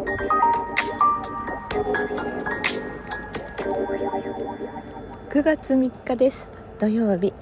[0.00, 0.06] 9
[5.42, 6.50] 月3日です。
[6.78, 7.34] 土曜日。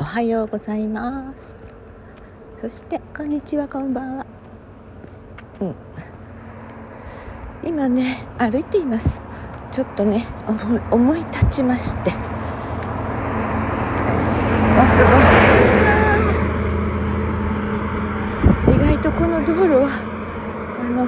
[0.00, 1.54] おはようございます。
[2.60, 4.26] そしてこんにちはこんばんは。
[5.60, 5.76] うん。
[7.64, 9.22] 今ね歩いています。
[9.70, 10.26] ちょっとね
[10.90, 12.16] 思い立ちましてわ
[14.90, 15.04] す
[18.66, 19.88] ごい意外とこの道路は
[20.80, 21.06] あの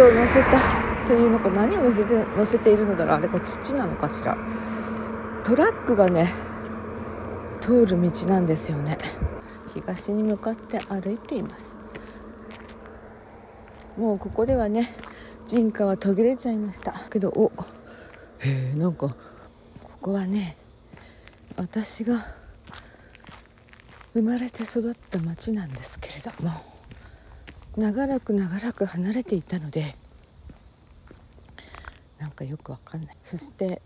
[0.00, 4.36] を乗せたっていうのか何を乗せて乗せているのだろうあれこれ土なのかしら。
[5.44, 6.32] トラックがね
[7.60, 8.98] 通る道なんですよね。
[9.74, 11.76] 東に向かって歩いています。
[13.96, 14.88] もうここではね
[15.46, 16.94] 人家は途切れちゃいました。
[17.10, 17.52] けどお
[18.40, 19.16] へえんかこ
[20.00, 20.56] こはね
[21.56, 22.16] 私が
[24.14, 26.73] 生まれて育った町なんですけれども。
[27.76, 29.96] 長らく長らく離れていたので
[32.18, 33.16] なんかよくわかんない。
[33.24, 33.82] そして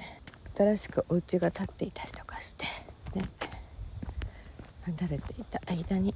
[0.57, 2.67] 新しくお家が建っていたりとかして
[3.15, 3.25] ね
[4.83, 6.15] 離れていた間に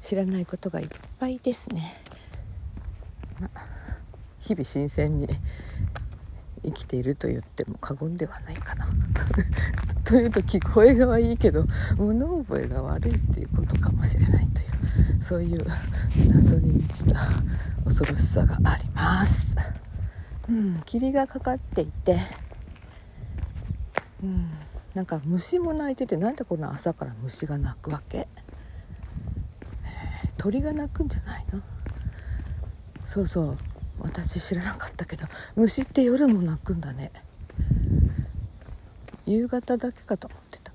[0.00, 1.82] 知らないことがいっぱいですね、
[3.40, 3.50] ま
[4.38, 5.28] 日々新鮮に
[6.64, 8.86] 生きていると言っても過言ではないかな。
[10.04, 15.66] というと聞こえがはいいけど物覚えが悪いっていうことかもしれないというそういう
[16.30, 17.20] 謎に満ちた
[17.84, 19.56] 恐ろしさがあります。
[20.48, 22.18] うん、霧がかかっていて、
[24.22, 24.48] うん、
[24.94, 28.26] なんか虫も鳴いててなんでこんな朝から虫が鳴くわけ？
[30.38, 31.60] 鳥が鳴くんじゃないの？
[33.04, 33.58] そうそう。
[34.00, 37.10] 私知らなかったけど虫って夜も鳴くんだね。
[39.26, 40.72] 夕方だけかと思ってた。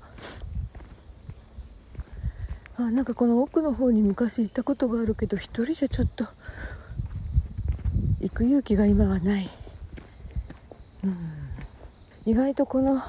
[2.78, 6.28] あなんかこの奥の方に昔行ったことがあるけど一人じゃちょっと
[8.20, 9.50] 行く勇気が今はない。
[11.04, 11.18] うん、
[12.26, 13.02] 意外とこの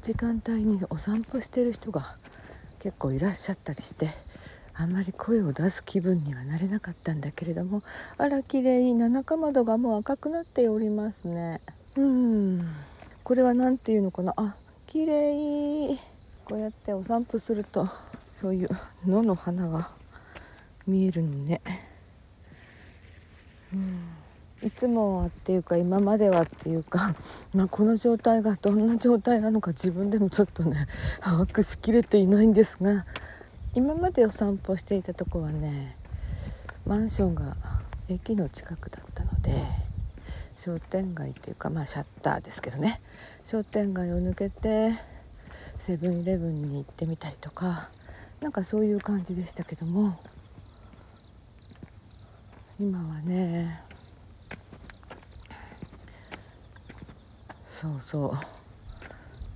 [0.00, 2.16] 時間帯にお散歩してる人が
[2.80, 4.31] 結構いらっしゃったりして。
[4.74, 7.82] あんまり声を出す気分にはなれなかったんだけれども
[8.16, 11.60] あら綺麗七かまどがもう赤くなっておりますね。
[11.96, 12.66] うん。
[13.22, 14.32] これは何ていうのかな？
[14.36, 14.56] あ
[14.86, 15.98] 綺麗。
[16.44, 17.88] こうやってお散歩すると
[18.40, 18.68] そういう
[19.06, 19.90] 野の花が
[20.86, 21.60] 見えるのね。
[23.72, 24.22] うん。
[24.62, 27.16] いつもはっていうか今まではっていうか、
[27.52, 30.86] まあ、この状態がどんな状態なのか自分でもちょっとね
[31.20, 33.04] 把握しきれていないんですが
[33.74, 35.96] 今までお散歩していたとこはね
[36.84, 37.56] マンションが
[38.08, 39.64] 駅の近くだったので
[40.58, 43.00] 商店街っていうかまあシャッターですけどね。
[43.46, 44.92] 商店街を抜けて
[45.78, 47.88] セブンイレブンに行ってみたりとか
[48.40, 50.20] なんかそういう感じでしたけども
[52.78, 53.82] 今はね
[57.80, 58.61] そうそう。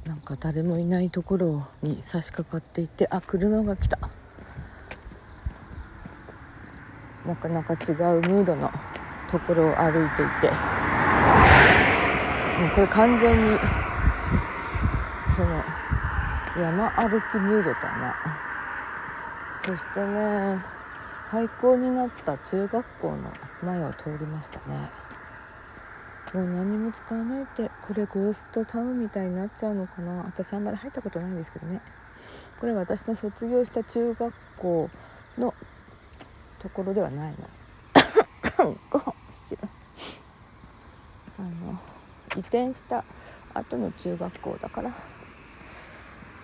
[0.06, 3.98] なんか誰もいないところに差し掛かっていてあ車が来た。
[7.26, 8.70] なかなか違うムードの
[9.28, 10.50] ところを歩いていて。
[12.56, 13.58] もうこれ完全に
[15.34, 15.64] その
[16.56, 18.14] 山歩きムードだな。
[19.64, 20.64] そしてね
[21.30, 23.32] 廃校になった中学校の
[23.64, 24.88] 前を通りましたね。
[26.34, 30.24] もう何も使わないってこれゴーストタウンみたいになっちゃうのかな。
[30.24, 31.80] 私あんまり入ったことないんですけどね。
[32.60, 34.90] これ私の卒業した中学校
[35.38, 35.54] の
[36.58, 37.36] ところではないの。
[41.38, 41.78] あの
[42.36, 43.04] 移転した
[43.54, 44.90] 後の中学校だから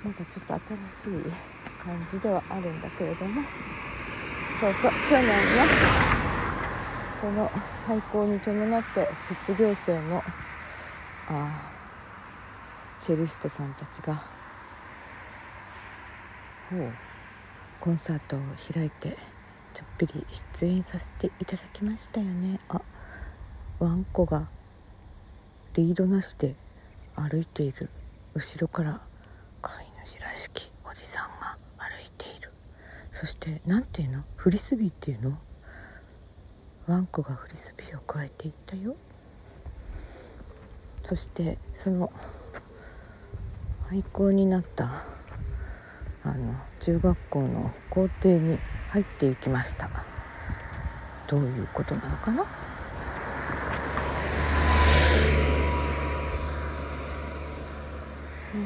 [0.04, 0.54] なんかちょっと
[1.04, 1.32] 新しい
[1.82, 3.43] 感じではあるんだけれども。
[4.60, 6.11] そうそう去年の
[7.22, 7.48] その
[7.86, 9.08] 廃校に伴って
[9.46, 10.20] 卒業生の
[11.28, 11.72] あ
[13.00, 14.24] チェリストさんたちが
[17.78, 18.40] コンサートを
[18.74, 19.16] 開いて
[19.72, 20.26] ちょっぴり
[20.58, 22.58] 出演させていただきましたよね。
[22.69, 22.80] あ
[23.78, 24.48] ワンコが
[25.75, 26.56] リードなしで
[27.14, 27.88] 歩いている
[28.34, 29.00] 後ろから
[29.60, 32.50] 飼い主らしきおじさんが歩いている。
[33.12, 34.25] そして何ていうの？
[34.34, 35.38] フリスビーっていうの？
[36.88, 38.96] ワンコがフリスビーをくわえていったよ。
[41.08, 42.12] そしてその
[43.88, 45.05] 廃校になった
[46.25, 48.58] あの中学校の校庭に
[48.90, 49.88] 入っていきました。
[51.29, 52.37] どういうことなのかな？
[52.37, 52.46] なん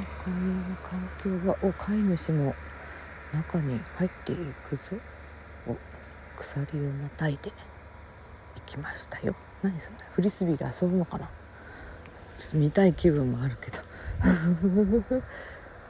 [0.03, 2.55] かこの環境がお飼い主も
[3.33, 4.37] 中に入ってい
[4.69, 4.97] くぞ。
[5.69, 5.77] お
[6.41, 7.53] 鎖をまたいで。
[8.64, 9.35] きましたよ。
[9.62, 9.97] 何それ？
[10.12, 11.29] フリスビーで遊ぶのかな？
[12.53, 13.79] 見たい気分もあるけど。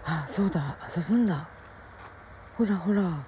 [0.05, 0.77] あそうだ。
[0.97, 1.49] 遊ぶんだ。
[2.57, 3.25] ほらほら。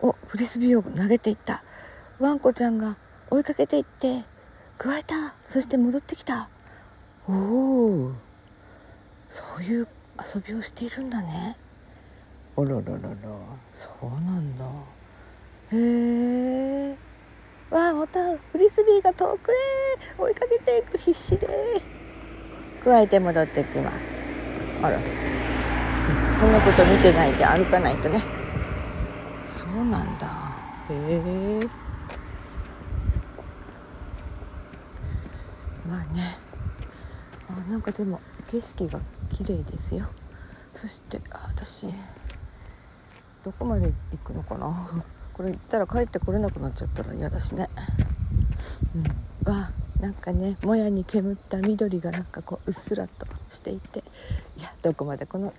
[0.00, 1.62] おフリスビーを投げていった。
[2.18, 2.96] ワンコちゃんが
[3.30, 4.24] 追いかけていって
[4.78, 5.34] くわえた。
[5.46, 6.48] そして戻ってきた。
[7.28, 8.12] おお
[9.28, 9.88] そういう
[10.34, 11.56] 遊びをしているんだね。
[12.56, 12.90] あらららら
[13.72, 14.64] そうなんだ。
[15.72, 16.96] へえ
[17.70, 19.54] わあまたフリスビーが遠くへ
[20.18, 21.48] 追いかけていく必死で
[22.82, 23.94] 加えて戻ってきます。
[24.82, 24.98] あら。
[26.40, 28.22] そんなこと見てないで歩かないとね。
[29.58, 30.26] そうなんだ。
[30.88, 31.68] へえ
[35.86, 36.38] まあね。
[37.48, 38.20] あなんかでも
[38.50, 40.06] 景色が綺麗ですよ。
[40.74, 41.86] そしてあ私
[43.44, 45.04] どこまで行くのかな。
[45.40, 47.70] これ行ったら帰ってこれなくなっちゃったら嫌だしね。
[48.94, 49.50] うん。
[49.50, 54.04] わなんかねもやに煙った緑がなんかこううっすらとしていて。
[54.58, 55.54] いやどこまでこの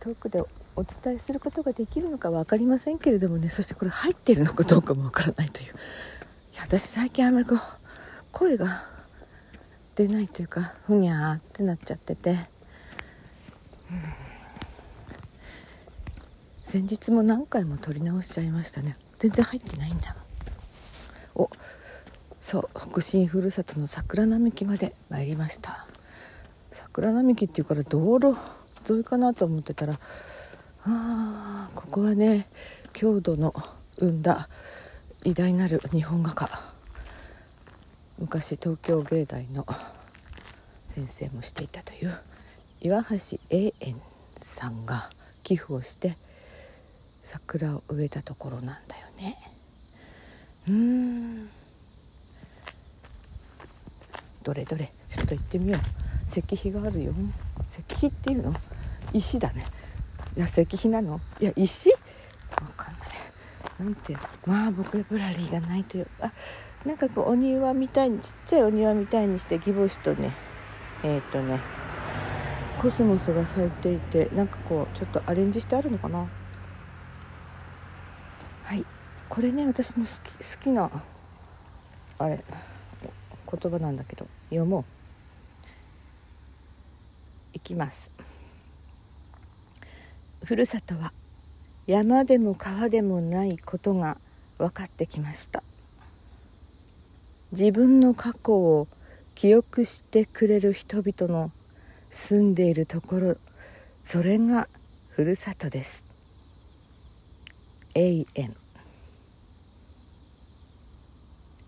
[0.00, 0.42] 遠くで
[0.74, 3.48] お伝えすることができるのか分かりませんけれどもね。
[3.48, 5.66] そしてこれ入ってるのかどうかも分からないという。
[5.66, 5.68] い
[6.56, 7.58] や私最近あんまりこう
[8.32, 8.82] 声が
[9.94, 12.38] 出ないというかふにゃーってなっちゃってて、うん、
[16.74, 18.96] 先日も何回も撮り直しちゃいましたね。
[19.20, 20.16] 全然入ってないんだ。
[21.36, 21.50] もんお
[22.40, 25.86] そう北進ふるさとの桜並木まで参りました。
[26.72, 28.36] 桜並木っていうから道路
[28.90, 30.00] 沿いかなと思ってたら
[30.82, 32.48] あここはね
[32.92, 33.54] 郷土の
[34.00, 34.48] 生んだ
[35.22, 36.50] 偉大なる日本画家。
[38.18, 39.64] 昔東京芸大の
[40.88, 42.18] 先生もしていたという
[42.80, 43.94] 岩橋永遠
[44.38, 45.08] さんが
[45.44, 46.16] 寄付をして
[47.24, 49.36] 桜を植えたところなんだよね。
[50.68, 51.48] うん。
[54.42, 54.92] どれどれ。
[55.08, 55.80] ちょっと行ってみよう。
[56.30, 57.12] 石碑があるよ。
[57.70, 58.54] 石碑っていうの？
[59.12, 59.66] 石だね。
[60.36, 61.20] いや石碑なの？
[61.40, 61.90] いや石？
[61.90, 61.96] わ
[62.76, 63.08] かんない。
[63.80, 64.16] なんて？
[64.46, 66.06] まあボキャブラリーがないという。
[66.20, 66.30] あ
[66.84, 70.34] なんかこうお庭みたいにちっちゃいお庭みたいにしてギボシとね。
[71.02, 71.60] えっ、ー、とね。
[72.78, 76.26] コスモスが咲いていてなんかこうちょっとアレンジしてあるのかな？
[78.64, 78.84] はい。
[79.28, 80.90] これね私の好き好きな
[82.18, 82.44] あれ
[83.50, 84.84] 言葉なんだけど読もう。
[87.54, 88.10] いきます。
[90.42, 91.12] ふるさとは
[91.86, 94.18] 山でも川でもないことが
[94.58, 95.62] 分かってきました。
[97.52, 98.88] 自分の過去を
[99.34, 101.52] 記憶してくれる人々の
[102.10, 103.36] 住んでいるところ
[104.04, 104.68] それが
[105.10, 106.13] ふるさとです。
[107.94, 108.56] 永遠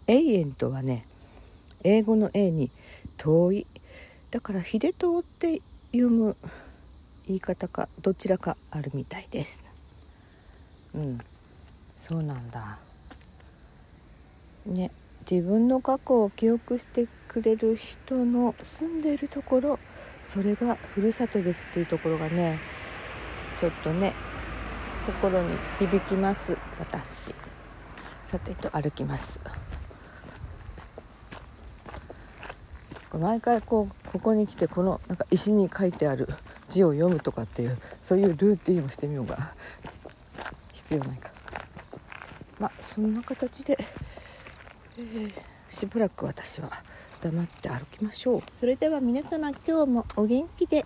[0.09, 1.05] 永遠とはね
[1.85, 2.71] 英語の A に
[3.17, 3.67] 遠い。
[4.31, 5.63] だから秀遠って
[5.93, 6.37] 読む
[7.27, 9.63] 言い方かどちらかあるみたいです。
[10.95, 11.19] うん。
[11.99, 12.79] そうなんだ。
[14.67, 14.91] ね
[15.29, 19.79] 自分の過去を記憶してくれる人の住んでいるところ
[20.25, 22.59] それがふるさとですっていうところがね
[23.61, 24.13] ちょっとね
[25.07, 26.59] 心に響きます。
[26.81, 27.33] 私。
[28.25, 29.41] さてと歩きます。
[33.13, 36.29] 毎回こうここに来てこのなんか石に書いてある
[36.69, 39.55] 字を読むとかっていうそういうルーティンをしてみようが
[40.73, 41.31] 必要ないか。
[42.59, 43.79] まあそんな形で、
[44.99, 45.33] えー、
[45.71, 46.71] しばらく私は
[47.23, 48.43] 黙って歩きましょう。
[48.57, 50.85] それでは皆様今日もお元気で。